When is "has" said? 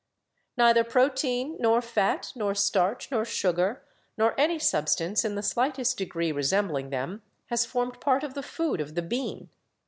7.51-7.67